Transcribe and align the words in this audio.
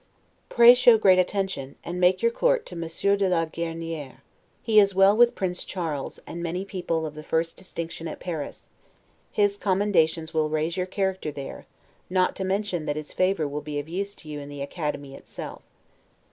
Pray 0.49 0.73
show 0.73 0.97
great 0.97 1.19
attention, 1.19 1.75
and 1.83 2.01
make 2.01 2.23
your 2.23 2.31
court 2.31 2.65
to 2.65 2.75
Monsieur 2.75 3.15
de 3.15 3.29
la 3.29 3.45
Gueriniere; 3.45 4.23
he 4.63 4.79
is 4.79 4.95
well 4.95 5.15
with 5.15 5.35
Prince 5.35 5.63
Charles 5.63 6.19
and 6.25 6.41
many 6.41 6.65
people 6.65 7.05
of 7.05 7.13
the 7.13 7.21
first 7.21 7.55
distinction 7.55 8.07
at 8.07 8.19
Paris; 8.19 8.71
his 9.31 9.57
commendations 9.59 10.33
will 10.33 10.49
raise 10.49 10.75
your 10.75 10.87
character 10.87 11.31
there, 11.31 11.67
not 12.09 12.35
to 12.35 12.43
mention 12.43 12.85
that 12.85 12.95
his 12.95 13.13
favor 13.13 13.47
will 13.47 13.61
be 13.61 13.77
of 13.77 13.87
use 13.87 14.15
to 14.15 14.27
you 14.27 14.39
in 14.39 14.49
the 14.49 14.63
Academy 14.63 15.13
itself. 15.13 15.61